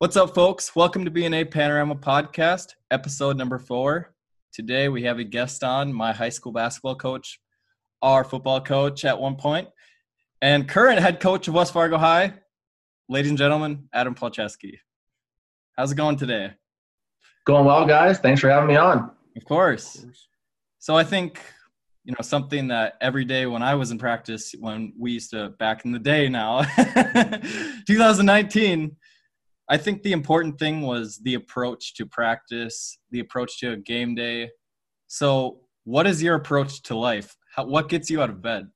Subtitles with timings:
[0.00, 0.74] What's up, folks?
[0.74, 4.14] Welcome to BNA Panorama Podcast, episode number four.
[4.50, 7.38] Today we have a guest on, my high school basketball coach,
[8.00, 9.68] our football coach at one point,
[10.40, 12.32] and current head coach of West Fargo High,
[13.10, 14.78] ladies and gentlemen, Adam Polcheski.
[15.76, 16.52] How's it going today?
[17.44, 18.18] Going well, guys.
[18.20, 19.10] Thanks for having me on.
[19.36, 20.06] Of course.
[20.78, 21.42] So I think
[22.04, 25.50] you know something that every day when I was in practice, when we used to
[25.50, 26.62] back in the day now,
[27.86, 28.96] 2019
[29.70, 34.16] I think the important thing was the approach to practice, the approach to a game
[34.16, 34.50] day.
[35.06, 37.36] So, what is your approach to life?
[37.54, 38.68] How, what gets you out of bed?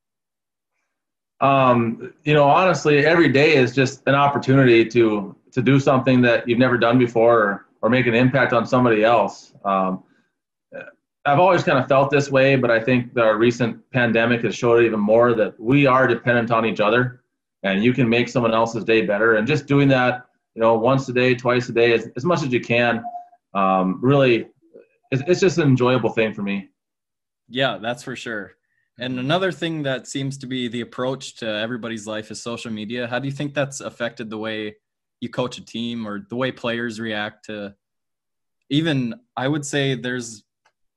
[1.41, 6.49] Um, you know, honestly, every day is just an opportunity to to do something that
[6.49, 9.53] you've never done before, or, or make an impact on somebody else.
[9.65, 10.05] Um,
[11.27, 14.85] I've always kind of felt this way, but I think the recent pandemic has showed
[14.85, 17.23] even more that we are dependent on each other,
[17.65, 19.37] and you can make someone else's day better.
[19.37, 22.43] And just doing that you know, once a day, twice a day, as, as much
[22.43, 23.03] as you can.
[23.55, 24.47] Um, really,
[25.11, 26.69] it's, it's just an enjoyable thing for me.
[27.49, 28.53] Yeah, that's for sure.
[28.99, 33.09] And another thing that seems to be the approach to everybody's life is social media.
[33.09, 34.77] How do you think that's affected the way
[35.21, 37.75] you coach a team or the way players react to
[38.71, 40.45] even I would say there's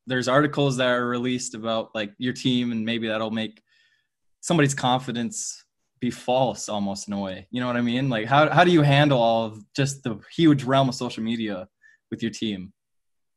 [0.05, 3.61] there's articles that are released about like your team and maybe that'll make
[4.41, 5.65] somebody's confidence
[5.99, 7.47] be false almost in a way.
[7.51, 8.09] You know what I mean?
[8.09, 11.67] Like how how do you handle all of just the huge realm of social media
[12.11, 12.73] with your team?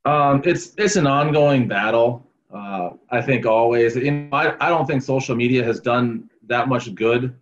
[0.05, 2.27] Um, it's it's an ongoing battle.
[2.53, 3.97] Uh, I think always.
[3.97, 7.37] You know, I, I don't think social media has done that much good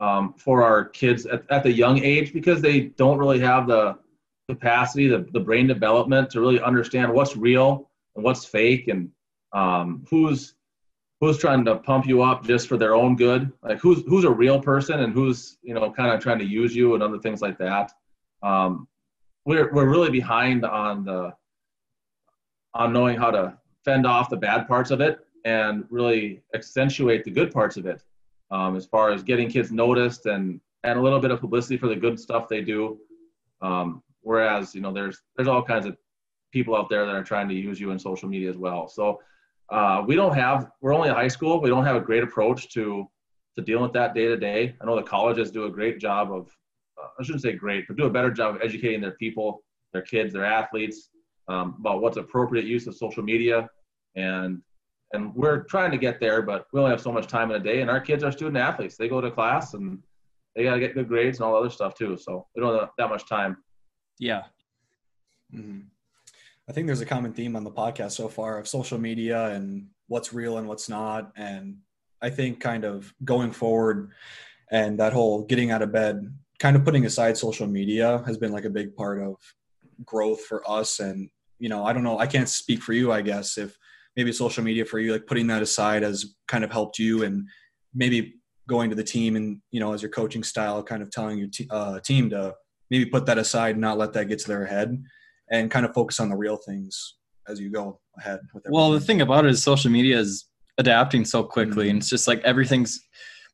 [0.00, 3.98] um, for our kids at, at the young age because they don't really have the
[4.48, 9.10] capacity, the, the brain development to really understand what's real and what's fake and
[9.52, 10.54] um, who's
[11.20, 13.52] who's trying to pump you up just for their own good?
[13.62, 16.74] Like who's who's a real person and who's you know kind of trying to use
[16.74, 17.92] you and other things like that?
[18.42, 18.88] Um,
[19.44, 21.32] we're, we're really behind on the
[22.74, 27.30] on knowing how to fend off the bad parts of it and really accentuate the
[27.30, 28.02] good parts of it
[28.50, 31.88] um, as far as getting kids noticed and and a little bit of publicity for
[31.88, 32.98] the good stuff they do.
[33.60, 35.96] Um, whereas you know there's there's all kinds of
[36.50, 38.88] people out there that are trying to use you in social media as well.
[38.88, 39.20] So
[39.70, 41.60] uh, we don't have we're only a high school.
[41.60, 43.06] We don't have a great approach to
[43.56, 46.32] to dealing with that day to day i know the colleges do a great job
[46.32, 46.46] of
[47.02, 50.02] uh, i shouldn't say great but do a better job of educating their people their
[50.02, 51.10] kids their athletes
[51.50, 53.68] um, about what's appropriate use of social media.
[54.16, 54.62] And
[55.12, 57.64] and we're trying to get there but we only have so much time in a
[57.64, 57.80] day.
[57.80, 58.96] And our kids are student athletes.
[58.96, 59.98] They go to class and
[60.54, 62.16] they got to get good grades and all other stuff too.
[62.16, 63.56] So we don't have that much time.
[64.18, 64.44] Yeah.
[65.54, 65.80] Mm-hmm.
[66.70, 69.88] I think there's a common theme on the podcast so far of social media and
[70.06, 71.32] what's real and what's not.
[71.34, 71.78] And
[72.22, 74.12] I think kind of going forward
[74.70, 78.52] and that whole getting out of bed, kind of putting aside social media has been
[78.52, 79.34] like a big part of
[80.04, 81.00] growth for us.
[81.00, 83.76] And, you know, I don't know, I can't speak for you, I guess, if
[84.14, 87.48] maybe social media for you, like putting that aside has kind of helped you and
[87.92, 88.34] maybe
[88.68, 91.48] going to the team and, you know, as your coaching style, kind of telling your
[91.70, 92.54] uh, team to
[92.90, 95.02] maybe put that aside and not let that get to their head
[95.50, 97.16] and kind of focus on the real things
[97.48, 98.72] as you go ahead with everything.
[98.72, 100.46] well the thing about it is social media is
[100.78, 101.90] adapting so quickly mm-hmm.
[101.90, 103.00] and it's just like everything's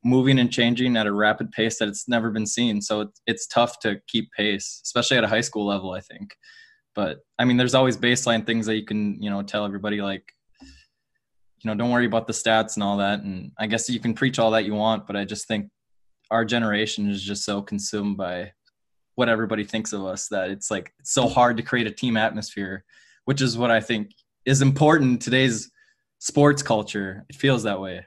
[0.05, 3.47] moving and changing at a rapid pace that it's never been seen so it's, it's
[3.47, 6.37] tough to keep pace especially at a high school level i think
[6.95, 10.33] but i mean there's always baseline things that you can you know tell everybody like
[10.61, 14.15] you know don't worry about the stats and all that and i guess you can
[14.15, 15.69] preach all that you want but i just think
[16.31, 18.53] our generation is just so consumed by
[19.17, 22.17] what everybody thinks of us that it's like it's so hard to create a team
[22.17, 22.85] atmosphere
[23.25, 24.11] which is what i think
[24.47, 25.71] is important today's
[26.19, 27.25] sports culture.
[27.29, 28.07] It feels that way.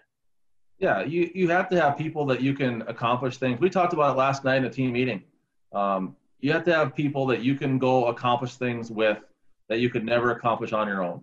[0.80, 3.60] Yeah you, you have to have people that you can accomplish things.
[3.60, 5.24] We talked about it last night in a team meeting.
[5.74, 9.20] Um, you have to have people that you can go accomplish things with
[9.68, 11.22] that you could never accomplish on your own.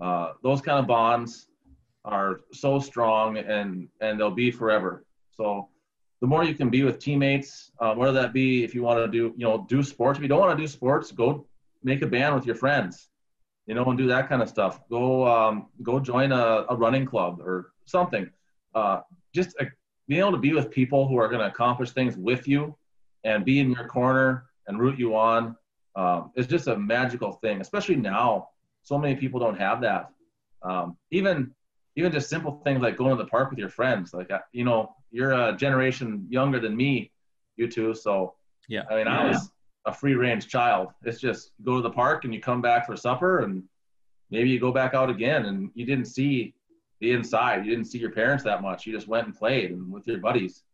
[0.00, 1.48] Uh, those kind of bonds
[2.04, 5.04] are so strong and and they'll be forever.
[5.32, 5.68] So
[6.24, 9.06] the more you can be with teammates, uh, whether that be if you want to
[9.08, 10.16] do, you know, do sports.
[10.16, 11.46] If you don't want to do sports, go
[11.82, 13.10] make a band with your friends,
[13.66, 14.80] you know, and do that kind of stuff.
[14.88, 18.30] Go, um, go join a, a running club or something.
[18.74, 19.00] Uh,
[19.34, 19.66] just uh,
[20.08, 22.74] being able to be with people who are going to accomplish things with you
[23.24, 25.54] and be in your corner and root you on
[25.94, 27.60] um, is just a magical thing.
[27.60, 28.48] Especially now,
[28.82, 30.08] so many people don't have that.
[30.62, 31.54] Um, even
[31.96, 34.12] even just simple things like going to the park with your friends.
[34.12, 37.12] Like, uh, you know, you're a generation younger than me,
[37.56, 37.94] you two.
[37.94, 38.34] So,
[38.68, 39.20] yeah, I mean, yeah.
[39.20, 39.50] I was
[39.86, 40.88] a free range child.
[41.04, 43.62] It's just go to the park and you come back for supper and
[44.30, 46.54] maybe you go back out again and you didn't see
[47.00, 47.64] the inside.
[47.64, 48.86] You didn't see your parents that much.
[48.86, 50.64] You just went and played and with your buddies.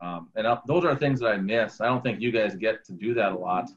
[0.00, 1.80] Um, and uh, those are things that I miss.
[1.80, 3.68] I don't think you guys get to do that a lot.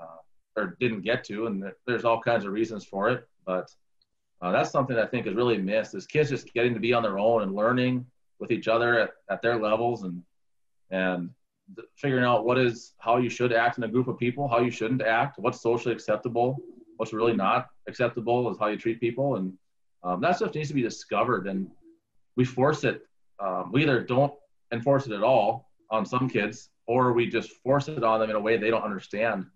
[0.00, 3.26] uh, or didn't get to, and there's all kinds of reasons for it.
[3.46, 3.70] But
[4.42, 7.02] uh, that's something I think is really missed is kids just getting to be on
[7.02, 8.04] their own and learning
[8.38, 10.22] with each other at, at their levels and
[10.90, 11.30] and
[11.96, 14.70] figuring out what is how you should act in a group of people, how you
[14.70, 16.58] shouldn't act, what's socially acceptable,
[16.96, 19.54] what's really not acceptable is how you treat people, and
[20.04, 21.46] um, that stuff needs to be discovered.
[21.46, 21.70] And
[22.36, 23.06] we force it.
[23.38, 24.32] Um, we either don't
[24.72, 28.36] enforce it at all on some kids, or we just force it on them in
[28.36, 29.46] a way they don't understand.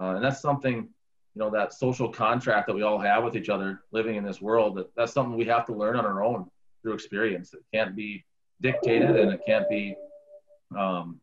[0.00, 0.88] Uh, and that's something,
[1.34, 4.40] you know, that social contract that we all have with each other living in this
[4.40, 6.46] world, that, that's something we have to learn on our own
[6.82, 7.54] through experience.
[7.54, 8.24] It can't be
[8.60, 9.96] dictated and it can't be
[10.76, 11.20] um,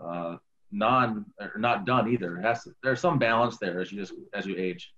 [0.00, 0.36] uh,
[0.70, 2.36] non or not done either.
[2.38, 4.92] It has to, there's some balance there as you just as you age.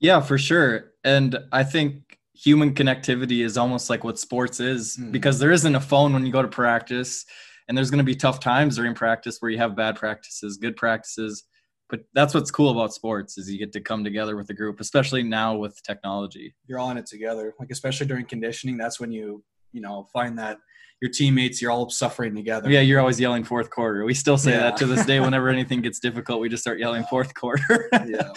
[0.00, 0.92] Yeah, for sure.
[1.04, 5.10] And I think human connectivity is almost like what sports is mm.
[5.10, 7.26] because there isn't a phone when you go to practice
[7.66, 10.76] and there's going to be tough times during practice where you have bad practices, good
[10.76, 11.44] practices.
[11.88, 14.80] But that's what's cool about sports is you get to come together with a group,
[14.80, 16.54] especially now with technology.
[16.66, 17.54] You're all in it together.
[17.58, 19.42] Like especially during conditioning, that's when you,
[19.72, 20.58] you know, find that
[21.00, 22.70] your teammates, you're all suffering together.
[22.70, 24.04] Yeah, you're always yelling fourth quarter.
[24.04, 24.60] We still say yeah.
[24.60, 25.20] that to this day.
[25.28, 27.88] Whenever anything gets difficult, we just start yelling fourth quarter.
[28.06, 28.32] yeah.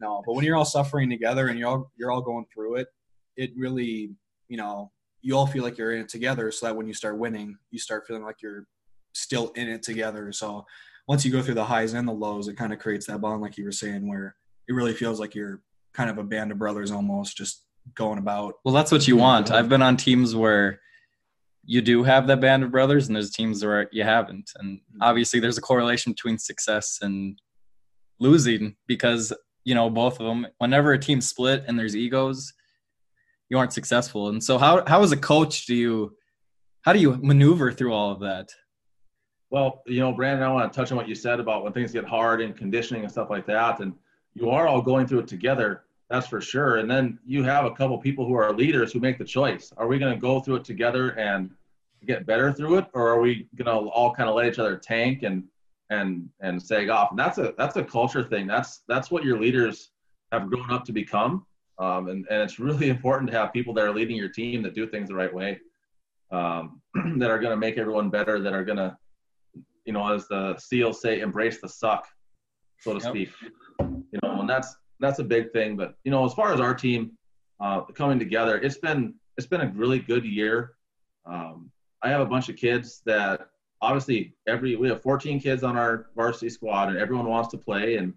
[0.00, 2.88] No, but when you're all suffering together and you're all you're all going through it,
[3.36, 4.10] it really,
[4.48, 4.90] you know,
[5.20, 6.50] you all feel like you're in it together.
[6.50, 8.66] So that when you start winning, you start feeling like you're
[9.14, 10.32] still in it together.
[10.32, 10.64] So
[11.08, 13.40] once you go through the highs and the lows, it kind of creates that bond,
[13.40, 14.36] like you were saying, where
[14.68, 15.62] it really feels like you're
[15.94, 17.64] kind of a band of brothers almost, just
[17.94, 18.54] going about.
[18.64, 19.50] Well, that's what you want.
[19.50, 20.80] I've been on teams where
[21.64, 24.50] you do have that band of brothers, and there's teams where you haven't.
[24.56, 25.02] And mm-hmm.
[25.02, 27.40] obviously, there's a correlation between success and
[28.18, 29.32] losing because
[29.64, 30.46] you know both of them.
[30.58, 32.52] Whenever a team split and there's egos,
[33.48, 34.28] you aren't successful.
[34.28, 36.16] And so, how how as a coach do you
[36.82, 38.48] how do you maneuver through all of that?
[39.50, 41.92] Well, you know, Brandon, I want to touch on what you said about when things
[41.92, 43.80] get hard and conditioning and stuff like that.
[43.80, 43.94] And
[44.34, 46.76] you are all going through it together, that's for sure.
[46.76, 49.72] And then you have a couple people who are leaders who make the choice.
[49.76, 51.50] Are we going to go through it together and
[52.06, 54.76] get better through it, or are we going to all kind of let each other
[54.76, 55.44] tank and
[55.90, 57.10] and and sag off?
[57.10, 58.46] And that's a that's a culture thing.
[58.46, 59.90] That's that's what your leaders
[60.32, 61.44] have grown up to become.
[61.78, 64.74] Um, and, and it's really important to have people that are leading your team that
[64.74, 65.60] do things the right way,
[66.30, 66.80] um,
[67.18, 68.96] that are going to make everyone better, that are going to
[69.86, 72.06] you know, as the SEALs say, embrace the suck,
[72.80, 73.12] so to yep.
[73.12, 73.30] speak.
[73.80, 75.76] You know, and that's that's a big thing.
[75.76, 77.12] But you know, as far as our team
[77.60, 80.72] uh, coming together, it's been it's been a really good year.
[81.24, 81.70] Um,
[82.02, 83.48] I have a bunch of kids that
[83.80, 87.96] obviously every we have 14 kids on our varsity squad, and everyone wants to play,
[87.96, 88.12] and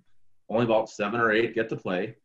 [0.49, 2.15] only about seven or eight get to play.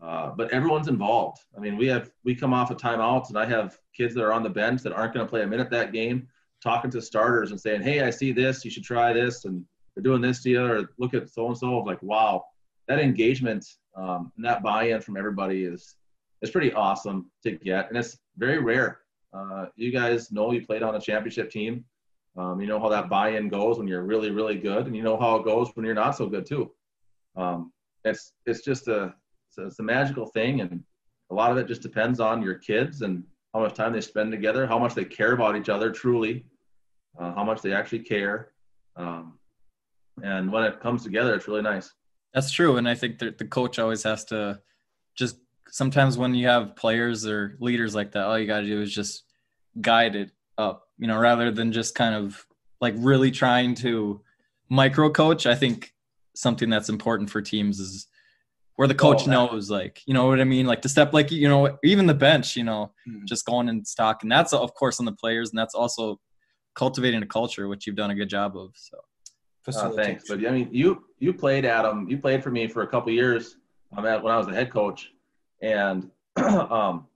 [0.00, 1.38] Uh, but everyone's involved.
[1.56, 4.32] I mean, we have we come off of timeouts, and I have kids that are
[4.32, 6.28] on the bench that aren't going to play a minute that game
[6.62, 8.64] talking to starters and saying, "Hey, I see this.
[8.64, 9.64] You should try this," and
[9.94, 11.78] they're doing this to you, or look at so and so.
[11.78, 12.44] Like, wow,
[12.88, 13.66] that engagement
[13.96, 15.96] um, and that buy-in from everybody is
[16.40, 19.00] is pretty awesome to get, and it's very rare.
[19.32, 21.84] Uh, you guys know you played on a championship team.
[22.36, 25.18] Um, you know how that buy-in goes when you're really, really good, and you know
[25.18, 26.72] how it goes when you're not so good too.
[27.36, 27.72] Um,
[28.04, 29.14] it's it's just a
[29.48, 30.82] it's, a it's a magical thing, and
[31.30, 33.24] a lot of it just depends on your kids and
[33.54, 36.44] how much time they spend together, how much they care about each other truly,
[37.18, 38.52] uh, how much they actually care.
[38.96, 39.38] Um,
[40.22, 41.92] and when it comes together, it's really nice.
[42.34, 42.76] That's true.
[42.76, 44.60] And I think that the coach always has to
[45.16, 45.36] just
[45.68, 48.94] sometimes when you have players or leaders like that, all you got to do is
[48.94, 49.24] just
[49.80, 52.46] guide it up, you know, rather than just kind of
[52.80, 54.20] like really trying to
[54.68, 55.46] micro coach.
[55.46, 55.92] I think
[56.34, 58.06] something that's important for teams is
[58.76, 60.66] where the coach oh, knows, like, you know what I mean?
[60.66, 63.24] Like to step, like, you know, even the bench, you know, hmm.
[63.24, 64.22] just going in stock.
[64.22, 65.50] And that's, of course, on the players.
[65.50, 66.20] And that's also
[66.74, 68.72] cultivating a culture, which you've done a good job of.
[68.74, 68.98] So,
[69.68, 70.24] uh, thanks.
[70.28, 72.08] But I mean, you you played Adam.
[72.08, 73.56] You played for me for a couple years.
[73.96, 75.12] Um, at, when I was the head coach,
[75.60, 77.06] and um,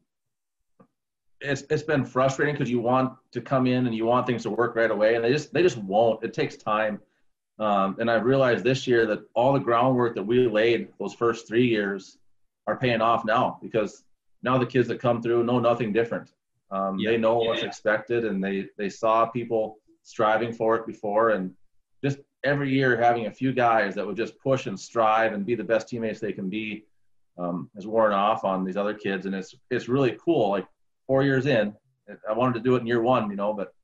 [1.41, 4.51] it's it's been frustrating because you want to come in and you want things to
[4.51, 6.23] work right away, and they just they just won't.
[6.23, 7.01] It takes time.
[7.59, 11.49] Um, and I've realized this year that all the groundwork that we laid those first
[11.49, 12.19] three years
[12.67, 14.05] are paying off now because
[14.43, 16.33] now the kids that come through know nothing different.
[16.71, 17.11] Um, yeah.
[17.11, 17.49] They know yeah.
[17.49, 21.53] what's expected, and they they saw people striving for it before, and
[22.03, 25.55] just every year having a few guys that would just push and strive and be
[25.55, 26.85] the best teammates they can be
[27.39, 30.51] um, has worn off on these other kids, and it's it's really cool.
[30.51, 30.67] Like
[31.07, 31.75] four years in,
[32.29, 33.75] I wanted to do it in year one, you know, but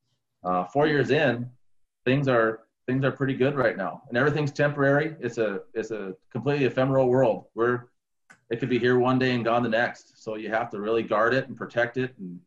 [0.44, 1.48] uh, four years in,
[2.04, 5.16] things are things are pretty good right now, and everything's temporary.
[5.20, 7.46] It's a it's a completely ephemeral world.
[7.54, 7.84] We're
[8.50, 10.22] it could be here one day and gone the next.
[10.22, 12.38] So you have to really guard it and protect it and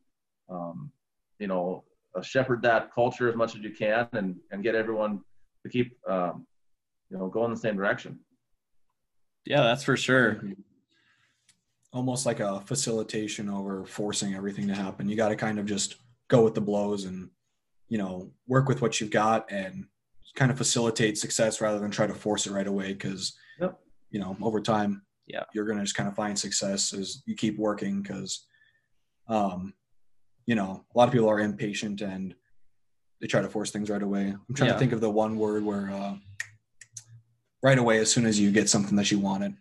[0.50, 0.92] um,
[1.40, 1.84] you know,
[2.16, 5.22] uh, shepherd that culture as much as you can and, and get everyone
[5.64, 6.46] to keep um,
[7.10, 8.20] you know, go in the same direction.
[9.46, 10.42] Yeah, that's for sure.
[11.94, 15.08] Almost like a facilitation over forcing everything to happen.
[15.08, 15.98] You got to kind of just
[16.28, 17.30] go with the blows and,
[17.88, 19.86] you know, work with what you've got and
[20.36, 22.94] kind of facilitate success rather than try to force it right away.
[22.94, 23.80] Because, yep.
[24.10, 27.36] you know, over time, yeah, you're going to just kind of find success as you
[27.36, 28.02] keep working.
[28.02, 28.48] Because,
[29.28, 29.74] um,
[30.46, 32.36] you know, a lot of people are impatient and
[33.22, 34.28] they try to force things right away.
[34.28, 34.74] I'm trying yeah.
[34.74, 36.16] to think of the one word where uh,
[37.64, 39.56] right away as soon as you get something that you wanted.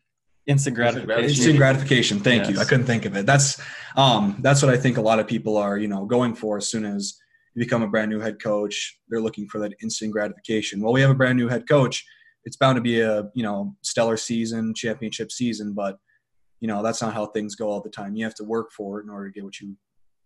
[0.47, 1.25] Instant gratification.
[1.25, 2.21] Instant gratification.
[2.21, 2.51] Thank yes.
[2.51, 2.61] you.
[2.61, 3.25] I couldn't think of it.
[3.25, 3.61] That's
[3.97, 6.69] um, that's what I think a lot of people are, you know, going for as
[6.69, 7.19] soon as
[7.55, 8.99] you become a brand new head coach.
[9.09, 10.83] They're looking for that instant gratification.
[10.83, 12.05] Well, we have a brand new head coach.
[12.45, 15.97] It's bound to be a you know stellar season, championship season, but
[16.61, 18.15] you know that's not how things go all the time.
[18.15, 19.77] You have to work for it in order to get what you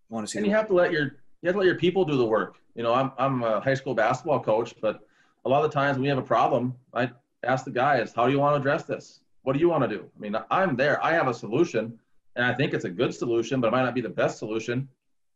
[0.09, 0.39] want to see.
[0.39, 2.59] And you have to let your you have to let your people do the work.
[2.75, 5.01] You know, I'm I'm a high school basketball coach, but
[5.45, 7.11] a lot of the times when we have a problem, I
[7.45, 9.21] ask the guys, how do you want to address this?
[9.43, 10.11] What do you want to do?
[10.17, 11.03] I mean, I'm there.
[11.03, 11.99] I have a solution,
[12.37, 14.89] and I think it's a good solution, but it might not be the best solution.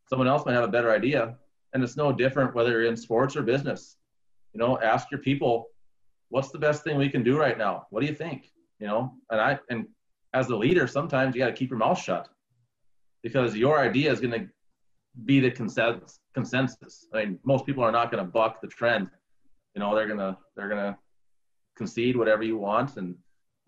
[0.09, 1.37] Someone else might have a better idea.
[1.73, 3.97] And it's no different whether you're in sports or business.
[4.53, 5.69] You know, ask your people,
[6.29, 7.87] what's the best thing we can do right now?
[7.91, 8.53] What do you think?
[8.79, 9.87] You know, and I and
[10.35, 12.29] as the leader, sometimes you got to keep your mouth shut
[13.23, 14.49] because your idea is going to
[15.25, 16.19] be the consensus.
[16.35, 17.07] Consensus.
[17.15, 19.09] I mean, most people are not going to buck the trend.
[19.75, 20.99] You know, they're gonna they're gonna
[21.77, 23.15] concede whatever you want, and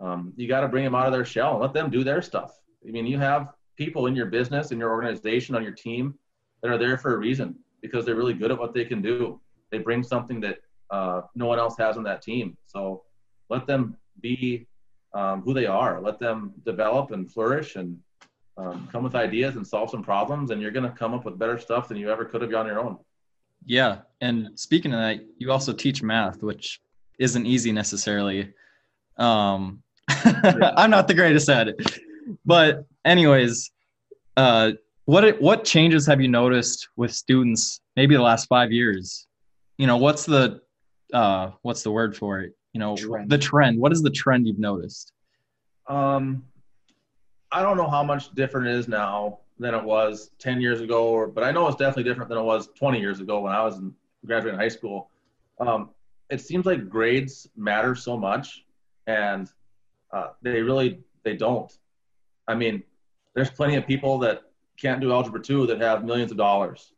[0.01, 2.21] um, you got to bring them out of their shell and let them do their
[2.21, 2.53] stuff.
[2.87, 6.15] I mean, you have people in your business, in your organization, on your team
[6.63, 9.41] that are there for a reason because they're really good at what they can do.
[9.71, 10.59] They bring something that
[10.91, 12.57] uh, no one else has on that team.
[12.67, 13.03] So
[13.51, 14.67] let them be
[15.15, 16.01] um, who they are.
[16.01, 17.99] Let them develop and flourish and
[18.57, 20.51] um, come with ideas and solve some problems.
[20.51, 22.67] And you're going to come up with better stuff than you ever could have on
[22.67, 22.99] your own.
[23.67, 23.99] Yeah.
[24.21, 26.81] And speaking of that, you also teach math, which
[27.19, 28.53] isn't easy necessarily.
[29.17, 29.83] Um.
[30.09, 31.99] I'm not the greatest at it,
[32.45, 33.71] but anyways,
[34.37, 34.73] uh,
[35.07, 37.81] what what changes have you noticed with students?
[37.97, 39.27] Maybe the last five years.
[39.79, 40.61] You know, what's the
[41.13, 42.53] uh, what's the word for it?
[42.73, 43.31] You know, trend.
[43.31, 43.79] the trend.
[43.79, 45.13] What is the trend you've noticed?
[45.87, 46.45] Um,
[47.55, 51.07] I don't know how much different it is now than it was 10 years ago,
[51.07, 53.63] or, but I know it's definitely different than it was 20 years ago when I
[53.63, 53.95] was in
[54.27, 55.09] graduating high school.
[55.61, 55.91] Um,
[56.31, 58.65] it seems like grades matter so much,
[59.07, 59.49] and
[60.13, 61.73] uh, they really they don't.
[62.49, 62.83] I mean,
[63.37, 64.43] there's plenty of people that
[64.77, 66.93] can't do algebra two that have millions of dollars,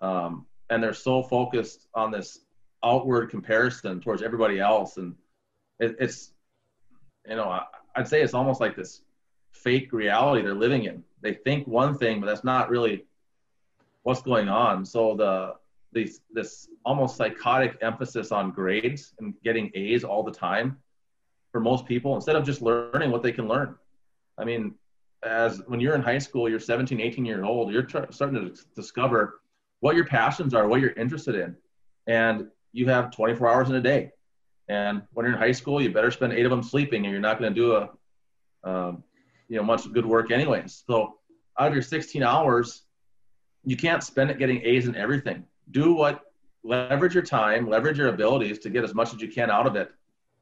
[0.00, 2.38] um, and they're so focused on this
[2.82, 5.14] outward comparison towards everybody else, and
[5.80, 6.32] it, it's
[7.28, 9.02] you know I, I'd say it's almost like this
[9.52, 11.02] fake reality they're living in.
[11.20, 13.04] They think one thing, but that's not really
[14.02, 14.84] what's going on.
[14.84, 15.54] So the
[15.92, 20.78] this this almost psychotic emphasis on grades and getting A's all the time
[21.52, 23.76] for most people instead of just learning what they can learn.
[24.38, 24.74] I mean,
[25.22, 28.64] as when you're in high school, you're 17, 18 years old, you're tr- starting to
[28.74, 29.40] discover
[29.80, 31.54] what your passions are, what you're interested in,
[32.06, 34.10] and you have 24 hours in a day.
[34.68, 37.20] And when you're in high school, you better spend eight of them sleeping, and you're
[37.20, 37.90] not going to do a,
[38.64, 39.04] um,
[39.48, 40.84] you know, much good work anyways.
[40.86, 41.16] So
[41.58, 42.82] out of your 16 hours,
[43.64, 46.32] you can't spend it getting A's in everything do what
[46.64, 49.76] leverage your time, leverage your abilities to get as much as you can out of
[49.76, 49.90] it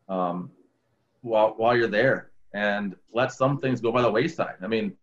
[0.09, 0.51] um,
[1.23, 4.57] while while you're there, and let some things go by the wayside.
[4.63, 4.97] I mean,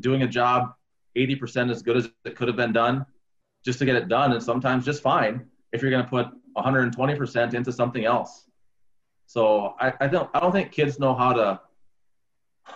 [0.00, 0.74] doing a job
[1.16, 3.06] 80% as good as it could have been done
[3.64, 7.54] just to get it done, and sometimes just fine if you're going to put 120%
[7.54, 8.46] into something else.
[9.26, 11.60] So I, I don't I don't think kids know how to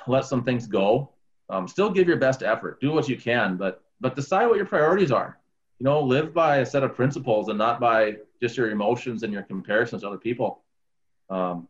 [0.07, 1.11] let some things go.
[1.51, 4.67] Um, still give your best effort, do what you can, but but decide what your
[4.67, 5.39] priorities are
[5.79, 9.33] you know, live by a set of principles and not by just your emotions and
[9.33, 10.63] your comparisons to other people.
[11.31, 11.69] Um,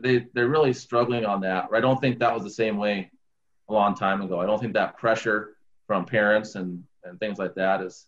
[0.00, 1.68] they they're really struggling on that.
[1.72, 3.10] I don't think that was the same way
[3.68, 4.40] a long time ago.
[4.40, 8.06] I don't think that pressure from parents and and things like that is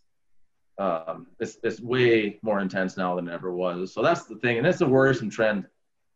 [0.78, 3.92] um, it's, it's way more intense now than it ever was.
[3.92, 5.66] So that's the thing, and it's a worrisome trend,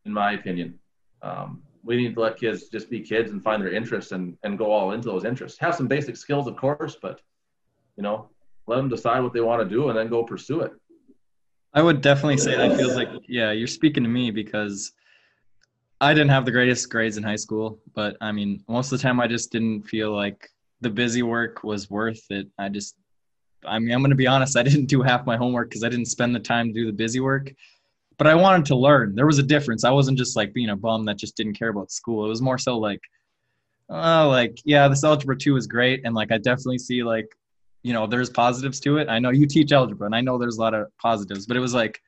[0.04, 0.78] in my opinion.
[1.22, 4.58] Um, we need to let kids just be kids and find their interests and, and
[4.58, 5.58] go all into those interests.
[5.58, 7.20] Have some basic skills, of course, but
[7.96, 8.28] you know,
[8.66, 10.72] let them decide what they want to do and then go pursue it.
[11.74, 14.92] I would definitely say that feels like yeah, you're speaking to me because
[16.00, 19.02] I didn't have the greatest grades in high school, but I mean, most of the
[19.02, 20.48] time I just didn't feel like
[20.80, 22.48] the busy work was worth it.
[22.58, 22.96] I just
[23.66, 25.88] I mean, I'm going to be honest, I didn't do half my homework cuz I
[25.88, 27.52] didn't spend the time to do the busy work.
[28.18, 29.14] But I wanted to learn.
[29.14, 29.84] There was a difference.
[29.84, 32.26] I wasn't just like being a bum that just didn't care about school.
[32.26, 33.00] It was more so like
[33.90, 37.26] oh, like yeah, this algebra 2 is great and like I definitely see like
[37.82, 40.58] you know there's positives to it i know you teach algebra and i know there's
[40.58, 42.00] a lot of positives but it was like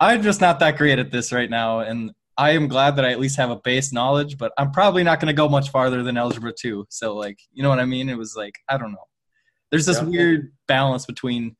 [0.00, 3.10] I'm just not that great at this right now, and I am glad that I
[3.10, 6.04] at least have a base knowledge, but I'm probably not going to go much farther
[6.04, 6.86] than algebra two.
[6.88, 8.08] So like, you know what I mean?
[8.08, 9.06] It was like I don't know.
[9.70, 10.04] There's this Yeah.
[10.04, 11.56] weird balance between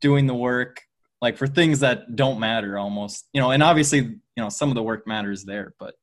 [0.00, 0.82] doing the work
[1.22, 4.74] like for things that don't matter almost, you know, and obviously, you know, some of
[4.74, 5.94] the work matters there, but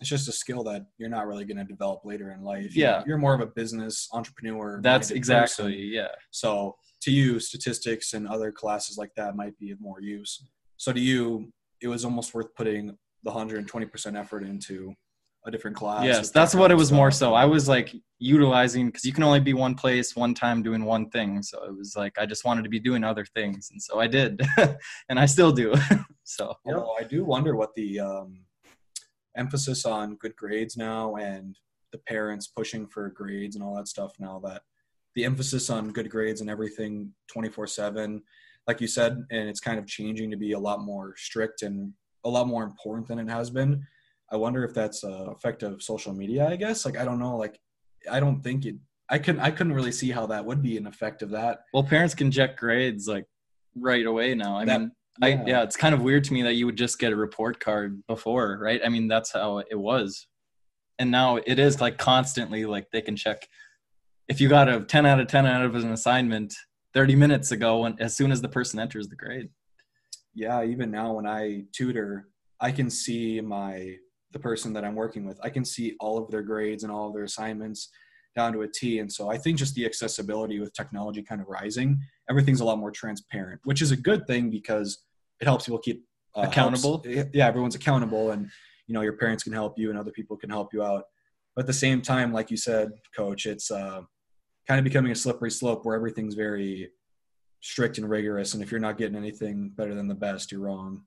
[0.00, 2.74] It's just a skill that you're not really going to develop later in life.
[2.74, 3.02] Yeah.
[3.06, 4.80] You're, more of a business entrepreneur.
[4.82, 5.90] that's exactly person.
[5.92, 6.08] yeah.
[6.30, 10.46] So to you, statistics and other classes like that might be of more use.
[10.76, 14.94] So to you, it was almost worth putting the 120% effort into
[15.46, 16.04] a different class.
[16.04, 17.34] Yes, that's what it was more so.
[17.34, 21.08] I was like utilizing because you can only be one place one time doing one
[21.10, 21.42] thing.
[21.42, 24.06] So it was like I just wanted to be doing other things, and so I
[24.06, 24.40] did,
[25.08, 25.74] and I still do.
[26.24, 28.40] so Although I do wonder what the um,
[29.36, 31.56] emphasis on good grades now and
[31.92, 34.62] the parents pushing for grades and all that stuff now that
[35.14, 38.22] the emphasis on good grades and everything 24 7
[38.66, 41.92] like you said and it's kind of changing to be a lot more strict and
[42.24, 43.82] a lot more important than it has been
[44.32, 46.84] i wonder if that's a effect of social media i guess.
[46.84, 47.58] Like i don't know like
[48.10, 48.76] i don't think it
[49.08, 51.60] i couldn't i couldn't really see how that would be an effect of that.
[51.74, 53.26] Well, parents can check grades like
[53.76, 54.56] right away now.
[54.56, 56.98] I That- mean, I yeah, it's kind of weird to me that you would just
[56.98, 58.80] get a report card before, right?
[58.84, 60.26] I mean, that's how it was,
[60.98, 63.46] and now it is like constantly like they can check.
[64.28, 66.54] If you got a 10 out of 10 out of an assignment
[66.94, 69.48] 30 minutes ago and as soon as the person enters the grade.
[70.34, 72.28] Yeah even now when i tutor
[72.60, 73.96] i can see my
[74.32, 75.38] the person that i'm working with.
[75.42, 77.90] I can see all of their grades and all of their assignments
[78.36, 79.00] down to a t.
[79.00, 82.78] And so i think just the accessibility with technology kind of rising everything's a lot
[82.78, 85.02] more transparent which is a good thing because
[85.40, 86.04] it helps people keep
[86.36, 87.02] uh, Accountable?
[87.04, 88.48] helps- yeah everyone's accountable and
[88.86, 91.04] you know your parents can help you and other people can help you out.
[91.54, 94.02] But at the same time like you said coach it's uh,
[94.68, 96.90] kind of becoming a slippery slope where everything's very
[97.60, 98.54] strict and rigorous.
[98.54, 101.02] And if you're not getting anything better than the best you're wrong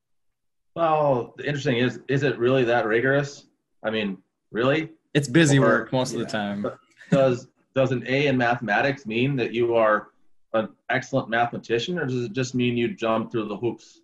[0.75, 3.45] Well, the interesting is, is it really that rigorous?
[3.83, 4.17] I mean,
[4.51, 4.89] really?
[5.13, 6.65] it's busy Or- work most of the time
[7.11, 10.09] Does does an A in mathematics mean that you are
[10.53, 14.01] an excellent mathematician, or does it just mean you jump through the hoops?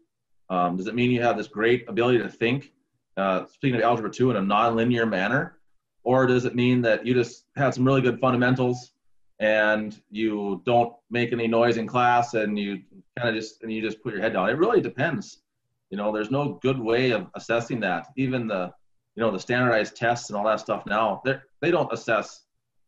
[0.50, 2.72] Um, does it mean you have this great ability to think,
[3.18, 5.60] uh, speaking of algebra two, in a nonlinear manner,
[6.04, 8.94] or does it mean that you just have some really good fundamentals
[9.40, 12.82] and you don't make any noise in class and you
[13.18, 14.50] kind of just and you just put your head down?
[14.50, 15.42] It really depends.
[15.90, 18.08] You know, there's no good way of assessing that.
[18.16, 18.72] Even the
[19.16, 22.46] you know the standardized tests and all that stuff now they they don't assess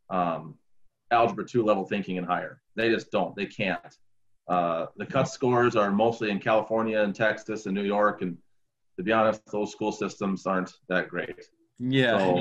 [0.09, 0.55] um,
[1.11, 2.61] algebra 2 level thinking and higher.
[2.75, 3.97] They just don't they can't.
[4.47, 8.37] Uh, the cut scores are mostly in california and texas and new york and
[8.97, 11.49] to be honest those school systems aren't that great.
[11.79, 12.17] Yeah.
[12.17, 12.37] So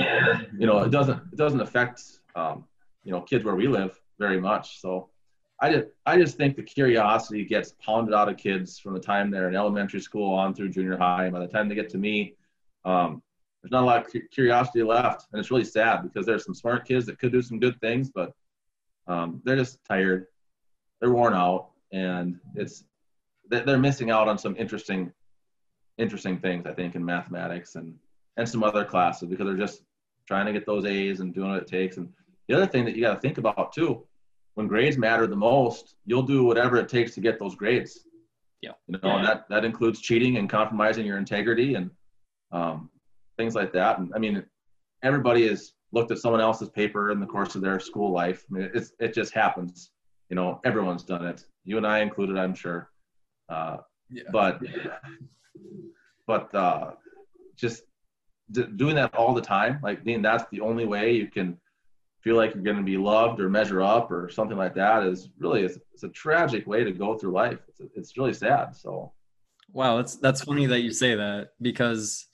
[0.58, 2.02] you know it doesn't it doesn't affect
[2.36, 2.64] um,
[3.02, 4.80] you know kids where we live very much.
[4.80, 5.08] So
[5.60, 9.30] i just i just think the curiosity gets pounded out of kids from the time
[9.30, 11.24] they're in elementary school on through junior high.
[11.24, 12.34] And by the time they get to me
[12.84, 13.22] um,
[13.62, 15.26] there's not a lot of curiosity left.
[15.32, 18.10] And it's really sad because there's some smart kids that could do some good things
[18.10, 18.32] but
[19.06, 20.26] um, they're just tired.
[21.00, 21.70] They're worn out.
[21.92, 22.84] And it's
[23.50, 25.12] they- they're missing out on some interesting
[25.98, 27.94] interesting things i think in mathematics and
[28.38, 29.82] and some other classes because they're just
[30.26, 31.96] trying to get those a's and doing what it takes.
[31.96, 32.08] And
[32.48, 34.06] the other thing that you got to think about too
[34.54, 38.06] when grades matter the most you'll do whatever it takes to get those grades.
[38.62, 38.72] Yeah.
[38.88, 41.90] you know and that that includes cheating and compromising your integrity and
[42.52, 42.90] um,
[43.38, 43.98] things like that.
[43.98, 44.44] And i mean
[45.02, 48.44] everybody has looked at someone else's paper in the course of their school life.
[48.50, 49.90] I mean it's it just happens.
[50.28, 51.44] You know everyone's done it.
[51.64, 52.90] You and i included i'm sure.
[53.48, 53.78] Uh,
[54.10, 54.22] yeah.
[54.32, 54.60] but
[56.26, 56.92] but uh,
[57.56, 57.82] just
[58.52, 61.58] d- doing that all the time like Dean, that's the only way you can
[62.22, 65.30] feel like you're going to be loved or measure up or something like that is
[65.38, 69.12] really it's, it's a tragic way to go through life it's, it's really sad so
[69.72, 72.26] Wow, that's that's funny that you say that because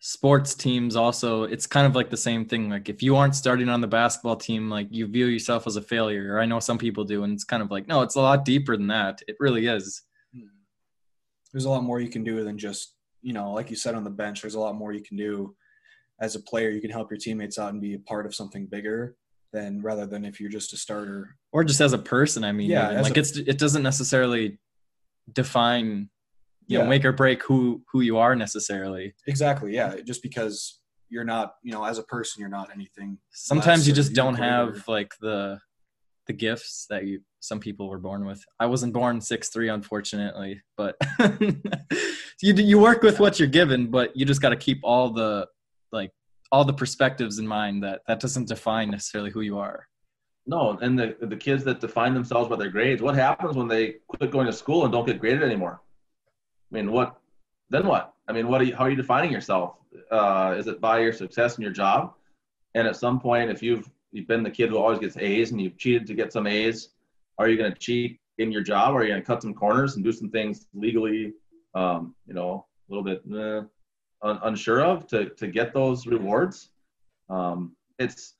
[0.00, 2.70] sports teams also it's kind of like the same thing.
[2.70, 5.82] Like if you aren't starting on the basketball team, like you view yourself as a
[5.82, 6.34] failure.
[6.34, 8.44] Or I know some people do, and it's kind of like no, it's a lot
[8.44, 9.20] deeper than that.
[9.26, 10.02] It really is.
[10.32, 10.46] Hmm.
[11.52, 14.04] there's a lot more you can do than just you know like you said on
[14.04, 15.56] the bench there's a lot more you can do
[16.20, 18.66] as a player you can help your teammates out and be a part of something
[18.66, 19.16] bigger
[19.52, 22.70] than rather than if you're just a starter Or just as a person, I mean,
[22.70, 24.58] Yeah, like a- it's it doesn't necessarily
[25.32, 26.08] define
[26.66, 29.14] you know make or break who who you are necessarily.
[29.26, 33.86] exactly yeah just because you're not you know as a person you're not anything Sometimes
[33.88, 35.58] you just don't have like the
[36.26, 38.44] the gifts that you some people were born with.
[38.60, 40.96] I wasn't born six three, unfortunately, but
[42.42, 45.46] you you work with what you're given, but you just got to keep all the
[45.92, 46.10] like
[46.50, 49.86] all the perspectives in mind that that doesn't define necessarily who you are.
[50.46, 53.96] no and the the kids that define themselves by their grades what happens when they
[54.08, 55.80] quit going to school and don't get graded anymore
[56.70, 57.18] i mean what
[57.70, 58.14] then what?
[58.28, 59.76] I mean, what are you, how are you defining yourself?
[60.10, 62.14] Uh, is it by your success in your job?
[62.74, 65.60] And at some point, if you've you've been the kid who always gets A's and
[65.60, 66.90] you've cheated to get some A's,
[67.38, 68.94] are you going to cheat in your job?
[68.94, 71.34] Are you going to cut some corners and do some things legally,
[71.74, 73.62] um, you know, a little bit eh,
[74.22, 76.70] un- unsure of to to get those rewards?
[77.30, 78.34] Um, it's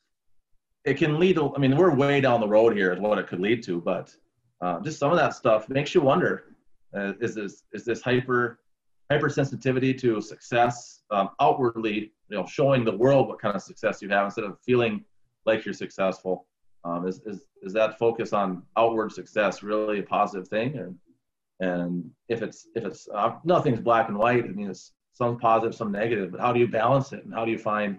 [0.85, 1.55] it can lead to.
[1.55, 4.15] I mean, we're way down the road here is what it could lead to, but
[4.61, 6.57] uh, just some of that stuff makes you wonder:
[6.97, 8.61] uh, is this is this hyper
[9.11, 14.09] hypersensitivity to success um, outwardly, you know, showing the world what kind of success you
[14.09, 15.05] have instead of feeling
[15.47, 16.47] like you're successful.
[16.85, 20.77] Um, is, is, is that focus on outward success really a positive thing?
[20.79, 20.95] And,
[21.61, 25.75] and if it's, if it's, uh, nothing's black and white, I mean, it's some positive,
[25.75, 27.25] some negative, but how do you balance it?
[27.25, 27.99] And how do you find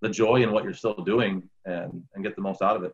[0.00, 2.92] the joy in what you're still doing and, and get the most out of it?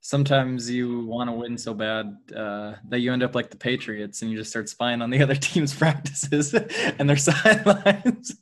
[0.00, 4.22] sometimes you want to win so bad uh, that you end up like the Patriots
[4.22, 6.54] and you just start spying on the other team's practices
[6.98, 8.34] and their sidelines.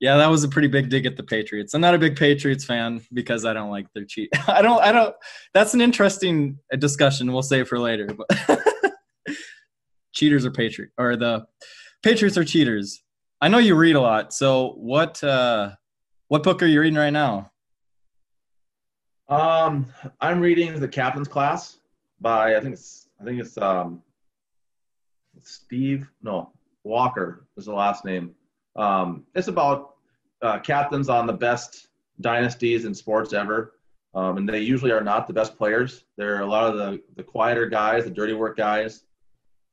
[0.00, 1.74] yeah, that was a pretty big dig at the Patriots.
[1.74, 4.30] I'm not a big Patriots fan because I don't like their cheat.
[4.48, 4.80] I don't.
[4.80, 5.14] I don't.
[5.54, 7.32] That's an interesting discussion.
[7.32, 8.08] We'll save for later.
[8.08, 8.62] But
[10.14, 11.46] cheaters are Patriot or the
[12.02, 13.02] Patriots are cheaters.
[13.42, 14.32] I know you read a lot.
[14.32, 15.22] So what?
[15.22, 15.72] Uh,
[16.28, 17.50] what book are you reading right now?
[19.28, 19.86] Um,
[20.20, 21.78] I'm reading The Captain's Class
[22.20, 24.00] by I think it's I think it's um
[25.40, 26.52] Steve no
[26.84, 28.32] Walker is the last name.
[28.76, 29.96] Um, it's about
[30.40, 31.88] uh, captains on the best
[32.20, 33.74] dynasties in sports ever,
[34.14, 36.04] um, and they usually are not the best players.
[36.16, 39.02] They're a lot of the the quieter guys, the dirty work guys.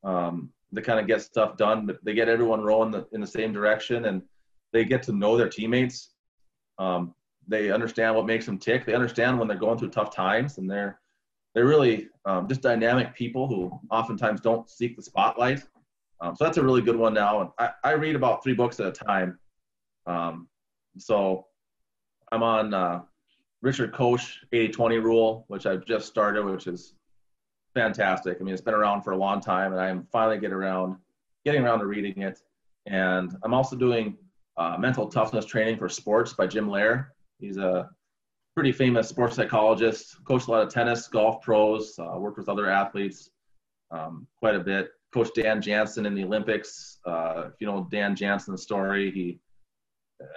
[0.03, 3.27] Um, that kind of get stuff done, but they get everyone rowing the, in the
[3.27, 4.21] same direction, and
[4.71, 6.11] they get to know their teammates.
[6.77, 7.13] Um,
[7.47, 8.85] they understand what makes them tick.
[8.85, 10.99] They understand when they're going through tough times, and they're
[11.55, 15.63] they're really um, just dynamic people who oftentimes don't seek the spotlight.
[16.21, 17.41] Um, so that's a really good one now.
[17.41, 19.39] And I, I read about three books at a time.
[20.05, 20.47] Um,
[20.97, 21.47] so
[22.31, 23.01] I'm on uh,
[23.61, 26.93] Richard Koch 80-20 rule, which I've just started, which is
[27.79, 28.37] fantastic.
[28.39, 30.97] I mean, it's been around for a long time, and I am finally getting around
[31.45, 32.39] getting around to reading it.
[32.85, 34.17] And I'm also doing
[34.57, 37.13] uh, mental toughness training for sports by Jim Loehr.
[37.39, 37.89] He's a
[38.55, 42.69] pretty famous sports psychologist, coached a lot of tennis, golf pros, uh, worked with other
[42.69, 43.29] athletes
[43.91, 44.89] um, quite a bit.
[45.13, 46.99] Coached Dan Jansen in the Olympics.
[47.05, 49.39] Uh, if you know Dan Jansen's story, he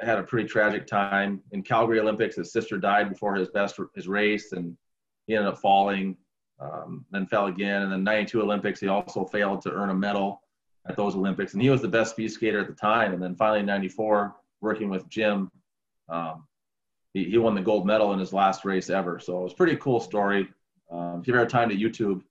[0.00, 2.36] had a pretty tragic time in Calgary Olympics.
[2.36, 4.76] His sister died before his best his race, and
[5.26, 6.16] he ended up falling.
[6.62, 10.42] Um, then fell again, and then 92 Olympics, he also failed to earn a medal
[10.88, 13.12] at those Olympics, and he was the best speed skater at the time.
[13.12, 15.50] And then finally, in '94, working with Jim,
[16.08, 16.46] um,
[17.14, 19.18] he, he won the gold medal in his last race ever.
[19.18, 20.48] So it was a pretty cool story.
[20.90, 22.22] Um, if you ever have time to YouTube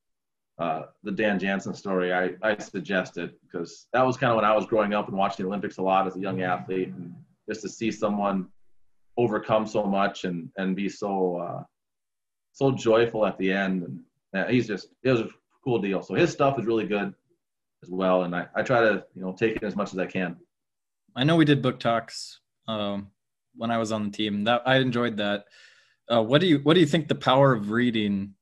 [0.60, 4.46] uh, the Dan Jansen story, I, I suggest it because that was kind of when
[4.46, 6.90] I was growing up and watching the Olympics a lot as a young athlete.
[6.90, 7.16] And
[7.50, 8.48] just to see someone
[9.18, 11.64] overcome so much and, and be so uh,
[12.52, 13.84] so joyful at the end.
[13.84, 14.02] And
[14.34, 15.30] yeah, he's just, it was a
[15.64, 16.02] cool deal.
[16.02, 17.14] So his stuff is really good
[17.84, 18.24] as well.
[18.24, 20.38] And I, I try to, you know, take it as much as I can.
[21.16, 23.08] I know we did book talks um,
[23.56, 24.46] when I was on the team.
[24.46, 25.46] That I enjoyed that.
[26.12, 28.34] Uh, what do you what do you think the power of reading?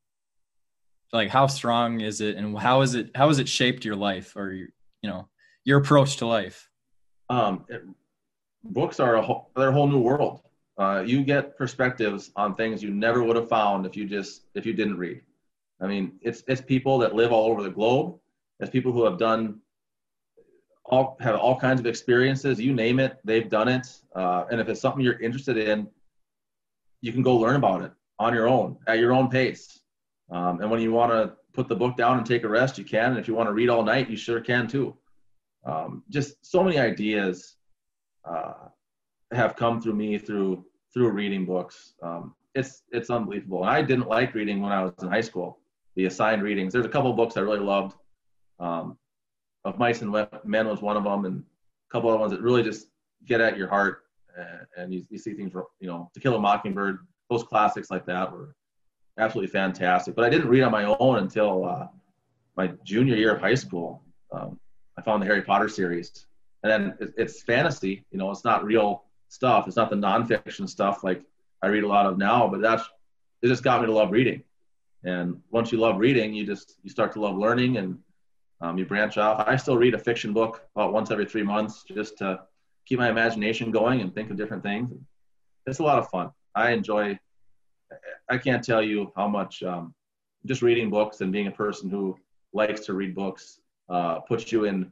[1.11, 4.35] Like how strong is it, and how is it how has it shaped your life
[4.35, 4.69] or you
[5.03, 5.27] know
[5.65, 6.69] your approach to life?
[7.29, 7.81] Um, it,
[8.63, 10.41] books are a whole they're a whole new world.
[10.77, 14.65] Uh, you get perspectives on things you never would have found if you just if
[14.65, 15.21] you didn't read.
[15.81, 18.17] I mean, it's it's people that live all over the globe.
[18.59, 19.59] It's people who have done
[20.85, 22.59] all have all kinds of experiences.
[22.59, 23.87] You name it, they've done it.
[24.15, 25.87] Uh, and if it's something you're interested in,
[27.01, 29.79] you can go learn about it on your own at your own pace.
[30.31, 32.83] Um, and when you want to put the book down and take a rest, you
[32.83, 33.11] can.
[33.11, 34.95] And if you want to read all night, you sure can too.
[35.65, 37.55] Um, just so many ideas
[38.25, 38.67] uh,
[39.31, 41.93] have come through me through through reading books.
[42.01, 43.61] Um, it's it's unbelievable.
[43.61, 45.59] And I didn't like reading when I was in high school.
[45.95, 46.73] The assigned readings.
[46.73, 47.95] There's a couple books I really loved.
[48.59, 48.97] Um,
[49.65, 50.11] of Mice and
[50.45, 52.87] Men was one of them, and a couple other ones that really just
[53.25, 54.03] get at your heart,
[54.37, 56.99] and, and you, you see things, you know, To Kill a Mockingbird,
[57.29, 58.55] those classics like that were
[59.17, 60.15] absolutely fantastic.
[60.15, 61.87] But I didn't read on my own until uh,
[62.55, 64.01] my junior year of high school.
[64.31, 64.59] Um,
[64.97, 66.25] I found the Harry Potter series,
[66.63, 68.05] and then it, it's fantasy.
[68.11, 69.67] You know, it's not real stuff.
[69.67, 71.21] It's not the nonfiction stuff like
[71.61, 72.47] I read a lot of now.
[72.47, 72.83] But that's
[73.41, 73.47] it.
[73.47, 74.43] Just got me to love reading,
[75.03, 77.97] and once you love reading, you just you start to love learning and
[78.61, 79.45] um, you branch off.
[79.47, 82.41] I still read a fiction book about once every three months just to
[82.85, 84.91] keep my imagination going and think of different things.
[85.65, 86.31] It's a lot of fun.
[86.55, 87.17] I enjoy.
[88.29, 89.93] I can't tell you how much um,
[90.45, 92.17] just reading books and being a person who
[92.53, 93.59] likes to read books
[93.89, 94.91] uh, puts you in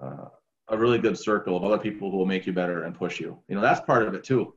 [0.00, 0.26] uh,
[0.68, 3.38] a really good circle of other people who will make you better and push you.
[3.48, 4.54] You know, that's part of it too.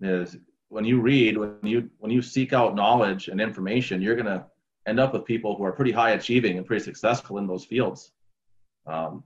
[0.00, 0.38] Is
[0.70, 4.46] when you read, when you when you seek out knowledge and information, you're gonna
[4.86, 8.12] end up with people who are pretty high achieving and pretty successful in those fields.
[8.86, 9.24] Um,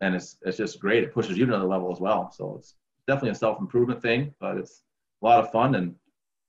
[0.00, 1.02] and it's it's just great.
[1.02, 2.30] It pushes you to another level as well.
[2.30, 4.82] So it's definitely a self improvement thing, but it's
[5.22, 5.94] a lot of fun, and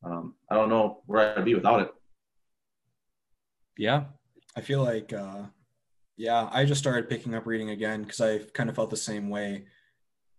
[0.03, 1.93] um, I don't know where I'd be without it.
[3.75, 4.05] Yeah,
[4.55, 5.43] I feel like, uh,
[6.15, 9.29] yeah, I just started picking up reading again because I kind of felt the same
[9.29, 9.65] way.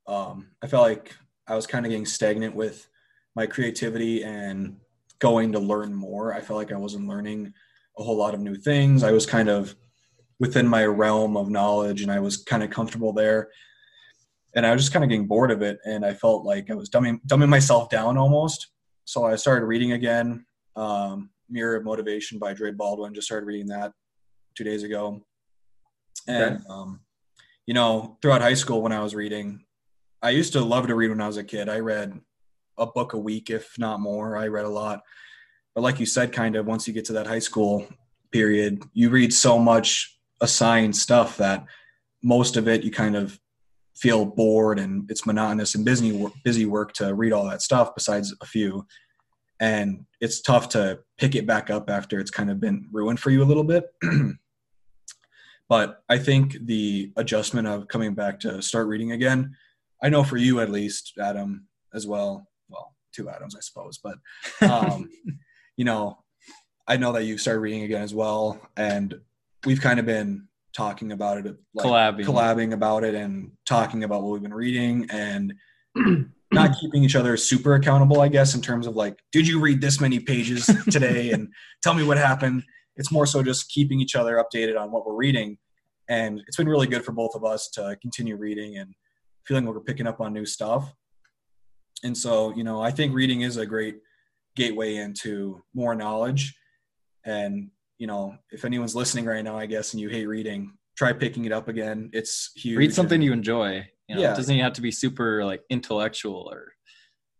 [0.06, 2.88] Um, I felt like I was kind of getting stagnant with
[3.38, 4.76] my creativity and
[5.20, 6.34] going to learn more.
[6.34, 7.54] I felt like I wasn't learning
[7.96, 9.04] a whole lot of new things.
[9.04, 9.76] I was kind of
[10.40, 13.50] within my realm of knowledge and I was kind of comfortable there.
[14.56, 15.78] And I was just kind of getting bored of it.
[15.84, 18.72] And I felt like I was dumbing, dumbing myself down almost.
[19.04, 20.44] So I started reading again.
[20.74, 23.14] Um, Mirror of Motivation by Dre Baldwin.
[23.14, 23.92] Just started reading that
[24.56, 25.22] two days ago.
[26.26, 26.64] And, okay.
[26.68, 27.02] um,
[27.66, 29.64] you know, throughout high school when I was reading,
[30.22, 31.68] I used to love to read when I was a kid.
[31.68, 32.20] I read
[32.78, 34.36] a book a week, if not more.
[34.36, 35.02] I read a lot.
[35.74, 37.86] But like you said, kind of once you get to that high school
[38.32, 41.64] period, you read so much assigned stuff that
[42.22, 43.38] most of it you kind of
[43.96, 48.34] feel bored and it's monotonous and busy busy work to read all that stuff besides
[48.40, 48.86] a few
[49.60, 53.30] and it's tough to pick it back up after it's kind of been ruined for
[53.30, 53.86] you a little bit
[55.68, 59.52] but i think the adjustment of coming back to start reading again
[60.02, 62.46] i know for you at least adam as well
[63.18, 64.16] two adams i suppose but
[64.68, 65.08] um,
[65.76, 66.18] you know
[66.86, 69.20] i know that you started reading again as well and
[69.64, 72.24] we've kind of been talking about it, like collabing.
[72.24, 75.54] collabing about it, and talking about what we've been reading, and
[76.52, 79.80] not keeping each other super accountable, I guess, in terms of like, did you read
[79.80, 81.48] this many pages today, and
[81.82, 82.62] tell me what happened.
[82.96, 85.58] It's more so just keeping each other updated on what we're reading,
[86.08, 88.94] and it's been really good for both of us to continue reading and
[89.46, 90.92] feeling like we're picking up on new stuff.
[92.04, 93.96] And so, you know, I think reading is a great
[94.56, 96.54] gateway into more knowledge
[97.24, 101.12] and you know, if anyone's listening right now, I guess, and you hate reading, try
[101.12, 102.10] picking it up again.
[102.12, 102.78] It's huge.
[102.78, 103.88] Read something and, you enjoy.
[104.08, 104.32] You know, yeah.
[104.32, 106.72] it doesn't have to be super like intellectual or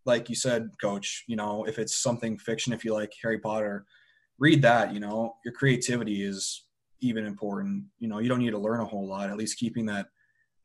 [0.05, 3.85] like you said, coach, you know, if it's something fiction, if you like Harry Potter,
[4.37, 6.65] read that, you know, your creativity is
[7.01, 7.85] even important.
[7.99, 10.07] You know, you don't need to learn a whole lot, at least keeping that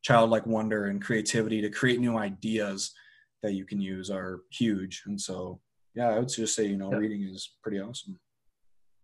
[0.03, 2.93] childlike wonder and creativity to create new ideas
[3.45, 5.05] that you can use are huge.
[5.07, 5.61] And so,
[5.95, 6.99] yeah, I would just say, you know, yeah.
[6.99, 8.19] reading is pretty awesome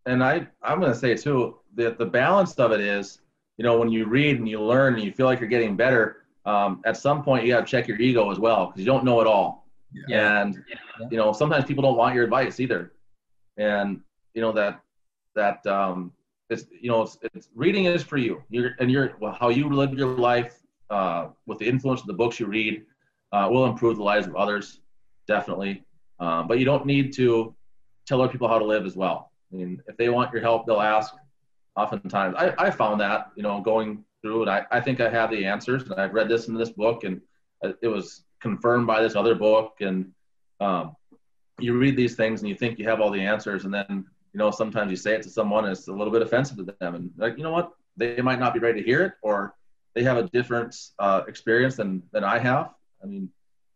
[0.07, 3.21] and I I'm going to say too that the balance of it is,
[3.57, 6.25] you know, when you read and you learn and you feel like you're getting better,
[6.47, 9.05] um, at some point you got to check your ego as well because you don't
[9.05, 9.67] know it all.
[10.09, 10.41] Yeah.
[10.43, 11.09] And yeah.
[11.11, 12.93] you know, sometimes people don't want your advice either.
[13.57, 14.01] And
[14.35, 14.81] you know that
[15.35, 16.13] that um,
[16.49, 18.43] it's you know it's, it's reading is for you.
[18.49, 22.15] You're and you're well, how you live your life uh, with the influence of the
[22.15, 22.85] books you read
[23.33, 24.81] uh, will improve the lives of others
[25.27, 25.85] definitely.
[26.19, 27.55] Um, but you don't need to
[28.07, 30.67] tell other people how to live as well I mean, if they want your help,
[30.67, 31.15] they'll ask.
[31.77, 35.31] Oftentimes, I, I found that you know going through, and I, I think I have
[35.31, 37.21] the answers, and I've read this in this book, and
[37.81, 40.11] it was confirmed by this other book, and
[40.61, 40.97] um,
[41.59, 44.39] you read these things and you think you have all the answers, and then you
[44.39, 46.95] know sometimes you say it to someone, and it's a little bit offensive to them,
[46.97, 49.55] and like you know what, they might not be ready to hear it, or
[49.95, 52.71] they have a different uh, experience than than I have.
[53.03, 53.31] I mean,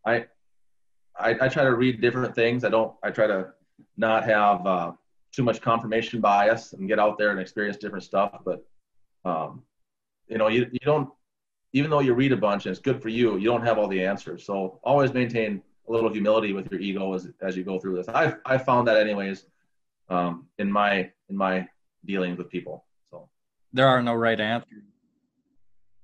[0.06, 0.26] I,
[1.18, 2.64] I I try to read different things.
[2.64, 2.94] I don't.
[3.02, 3.50] I try to
[3.96, 4.66] not have.
[4.66, 4.92] Uh,
[5.34, 8.40] too much confirmation bias and get out there and experience different stuff.
[8.44, 8.64] But
[9.24, 9.62] um,
[10.28, 11.10] you know, you, you don't
[11.72, 13.88] even though you read a bunch and it's good for you, you don't have all
[13.88, 14.46] the answers.
[14.46, 18.08] So always maintain a little humility with your ego as as you go through this.
[18.08, 19.46] I've I found that anyways
[20.08, 21.66] um, in my in my
[22.04, 22.84] dealings with people.
[23.10, 23.28] So
[23.72, 24.84] there are no right answers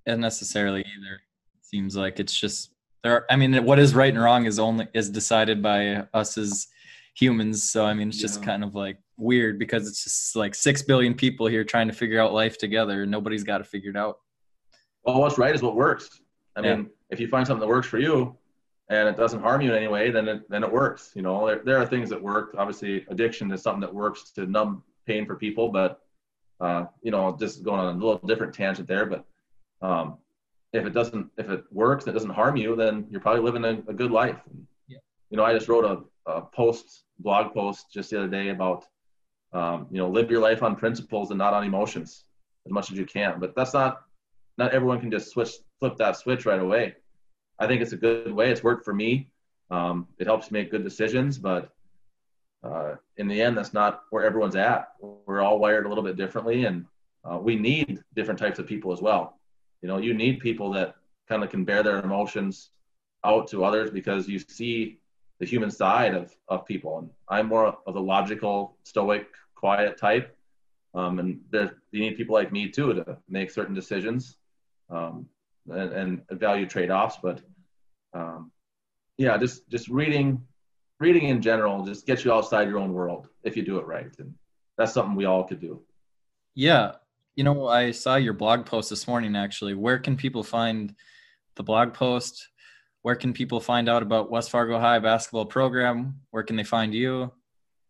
[0.06, 1.14] and necessarily either.
[1.54, 2.72] It seems like it's just
[3.02, 3.14] there.
[3.14, 6.68] Are, I mean, what is right and wrong is only is decided by us as
[7.14, 7.68] humans.
[7.68, 8.46] So I mean, it's just yeah.
[8.46, 12.20] kind of like weird because it's just like six billion people here trying to figure
[12.20, 14.18] out life together, and nobody's got it figured out.
[15.04, 16.20] Well, what's right is what works.
[16.56, 16.76] I yeah.
[16.76, 18.36] mean, if you find something that works for you,
[18.90, 21.12] and it doesn't harm you in any way, then it then it works.
[21.14, 22.54] You know, there, there are things that work.
[22.58, 26.00] Obviously, addiction is something that works to numb pain for people, but
[26.60, 29.06] uh, you know, just going on a little different tangent there.
[29.06, 29.24] But
[29.80, 30.18] um,
[30.72, 33.64] if it doesn't, if it works, and it doesn't harm you, then you're probably living
[33.64, 34.36] a, a good life.
[34.88, 34.98] Yeah.
[35.30, 38.86] You know, I just wrote a, a post blog post just the other day about
[39.52, 42.24] um, you know live your life on principles and not on emotions
[42.66, 43.40] as much as you can.
[43.40, 44.02] But that's not
[44.58, 46.94] not everyone can just switch flip that switch right away.
[47.58, 48.50] I think it's a good way.
[48.50, 49.30] It's worked for me.
[49.70, 51.70] Um, it helps make good decisions but
[52.64, 54.88] uh, in the end that's not where everyone's at.
[55.00, 56.86] We're all wired a little bit differently and
[57.24, 59.39] uh, we need different types of people as well
[59.82, 60.96] you know you need people that
[61.28, 62.70] kind of can bear their emotions
[63.24, 64.98] out to others because you see
[65.40, 66.98] the human side of, of people.
[66.98, 70.36] And I'm more of the logical, stoic, quiet type.
[70.94, 74.36] Um, and there, you need people like me too to make certain decisions
[74.90, 75.26] um,
[75.68, 77.18] and, and, value trade-offs.
[77.22, 77.40] But
[78.12, 78.50] um,
[79.16, 80.42] yeah, just just reading,
[80.98, 84.10] reading in general, just gets you outside your own world if you do it right,
[84.18, 84.34] and
[84.76, 85.80] that's something we all could do.
[86.56, 86.94] Yeah,
[87.40, 89.34] you know, I saw your blog post this morning.
[89.34, 90.94] Actually, where can people find
[91.56, 92.48] the blog post?
[93.00, 96.20] Where can people find out about West Fargo High basketball program?
[96.32, 97.32] Where can they find you?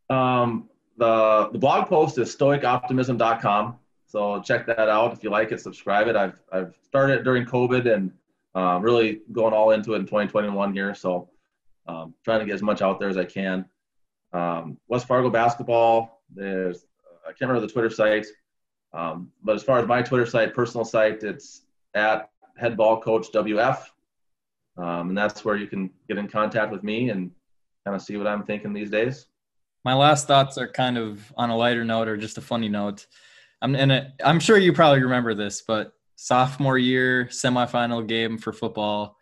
[0.08, 3.76] Um, the the blog post is stoicoptimism.com.
[4.06, 5.60] So check that out if you like it.
[5.60, 6.14] Subscribe it.
[6.14, 8.12] I've I've started during COVID and
[8.54, 10.94] uh, really going all into it in 2021 here.
[10.94, 11.28] So
[11.88, 13.64] um, trying to get as much out there as I can.
[14.32, 16.22] Um, West Fargo basketball.
[16.32, 16.86] There's
[17.24, 18.26] I can't remember the Twitter site,
[18.92, 21.62] um, but as far as my Twitter site, personal site, it's
[21.94, 23.82] at head ball coach WF,
[24.76, 27.30] um, and that's where you can get in contact with me and
[27.84, 29.26] kind of see what I'm thinking these days
[29.84, 33.06] my last thoughts are kind of on a lighter note or just a funny note.
[33.62, 34.12] I'm in it.
[34.24, 39.16] I'm sure you probably remember this, but sophomore year semifinal game for football,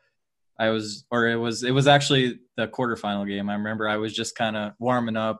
[0.58, 3.48] I was, or it was, it was actually the quarterfinal game.
[3.48, 5.38] I remember I was just kind of warming up.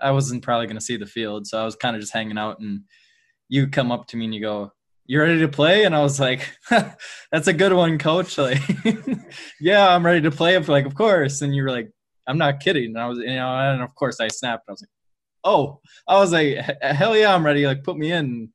[0.00, 2.38] I wasn't probably going to see the field, so I was kind of just hanging
[2.38, 2.58] out.
[2.58, 2.82] And
[3.48, 4.72] you come up to me and you go,
[5.06, 8.60] "You ready to play?" And I was like, "That's a good one, coach." Like,
[9.60, 10.56] yeah, I'm ready to play.
[10.56, 11.42] I'm like, of course.
[11.42, 11.90] And you were like,
[12.26, 12.86] I'm not kidding.
[12.86, 14.64] And I was, you know, and of course I snapped.
[14.68, 14.90] I was like,
[15.44, 17.66] oh, I was like, hell yeah, I'm ready.
[17.66, 18.50] Like, put me in.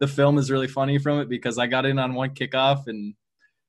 [0.00, 3.14] The film is really funny from it because I got in on one kickoff and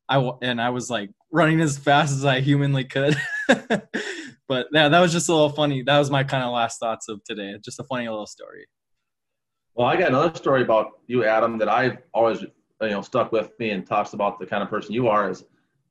[0.09, 3.15] I and I was like running as fast as I humanly could.
[3.47, 5.83] but yeah, that was just a little funny.
[5.83, 7.55] That was my kind of last thoughts of today.
[7.63, 8.65] Just a funny little story.
[9.75, 13.51] Well, I got another story about you, Adam, that I've always you know stuck with
[13.59, 15.29] me and talks about the kind of person you are.
[15.29, 15.43] Is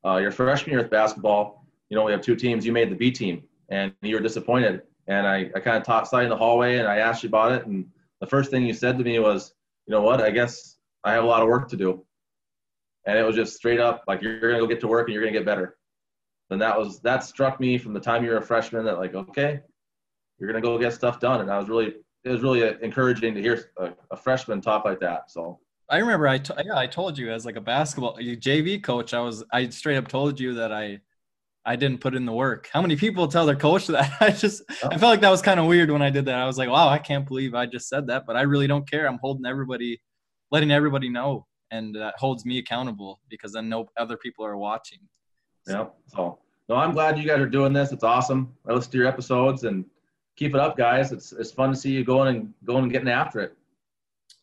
[0.05, 2.64] uh, your freshman year with basketball you know, we have two teams.
[2.66, 4.83] You made the B team, and you were disappointed.
[5.07, 7.53] And I, I kind of talked side in the hallway, and I asked you about
[7.53, 7.66] it.
[7.66, 7.87] And
[8.20, 9.53] the first thing you said to me was,
[9.87, 10.20] you know what?
[10.20, 12.05] I guess I have a lot of work to do.
[13.07, 15.23] And it was just straight up like you're gonna go get to work and you're
[15.23, 15.77] gonna get better.
[16.51, 19.14] And that was that struck me from the time you were a freshman that like
[19.14, 19.61] okay,
[20.38, 21.42] you're gonna go get stuff done.
[21.42, 24.85] And I was really it was really uh, encouraging to hear a, a freshman talk
[24.85, 25.31] like that.
[25.31, 29.13] So I remember I t- yeah I told you as like a basketball JV coach
[29.13, 31.01] I was I straight up told you that I
[31.67, 32.69] I didn't put in the work.
[32.73, 34.13] How many people tell their coach that?
[34.21, 34.89] I just oh.
[34.91, 36.37] I felt like that was kind of weird when I did that.
[36.37, 38.89] I was like, wow, I can't believe I just said that, but I really don't
[38.89, 39.07] care.
[39.07, 40.01] I'm holding everybody,
[40.51, 44.99] letting everybody know, and that holds me accountable because then no other people are watching.
[45.67, 45.73] So.
[45.73, 45.87] Yeah.
[46.09, 47.93] So no, I'm glad you guys are doing this.
[47.93, 48.55] It's awesome.
[48.69, 49.85] I listen to your episodes and
[50.37, 51.12] keep it up, guys.
[51.12, 53.57] It's it's fun to see you going and going and getting after it.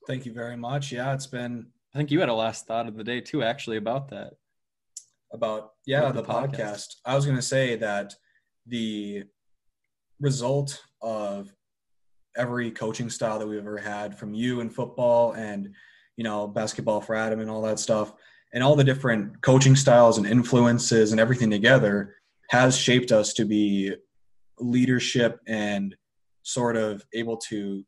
[0.07, 0.91] Thank you very much.
[0.91, 1.67] Yeah, it's been.
[1.93, 4.33] I think you had a last thought of the day too, actually, about that
[5.33, 6.51] about yeah the, the podcast.
[6.51, 6.95] podcast.
[7.05, 8.13] I was going to say that
[8.67, 9.23] the
[10.19, 11.53] result of
[12.37, 15.73] every coaching style that we've ever had from you in football and
[16.15, 18.13] you know basketball for Adam and all that stuff
[18.53, 22.15] and all the different coaching styles and influences and everything together
[22.49, 23.93] has shaped us to be
[24.61, 25.95] leadership and
[26.43, 27.83] sort of able to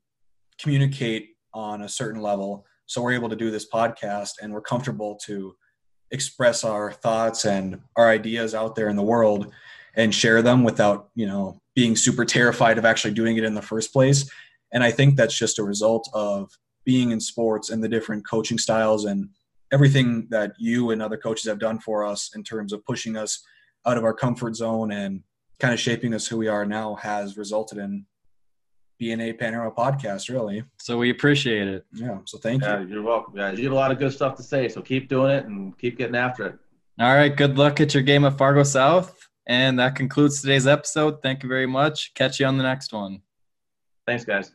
[0.60, 2.66] communicate on a certain level.
[2.86, 5.56] So we're able to do this podcast and we're comfortable to
[6.12, 9.52] express our thoughts and our ideas out there in the world
[9.96, 13.62] and share them without you know being super terrified of actually doing it in the
[13.62, 14.30] first place.
[14.72, 16.52] And i think that's just a result of
[16.86, 19.30] being in sports and the different coaching styles and
[19.72, 23.44] everything that you and other coaches have done for us in terms of pushing us
[23.86, 25.24] out of our comfort zone and
[25.60, 28.06] kind of shaping us who we are now has resulted in
[29.00, 30.64] being a Panorama podcast, really.
[30.80, 31.86] So we appreciate it.
[31.94, 32.20] Yeah.
[32.26, 32.88] So thank yeah, you.
[32.88, 33.58] You're welcome, guys.
[33.58, 34.70] You have a lot of good stuff to say.
[34.70, 36.60] So keep doing it and keep getting after it.
[37.00, 37.36] All right.
[37.36, 39.28] Good luck at your game of Fargo South.
[39.46, 41.22] And that concludes today's episode.
[41.22, 42.14] Thank you very much.
[42.14, 43.22] Catch you on the next one.
[44.06, 44.54] Thanks, guys.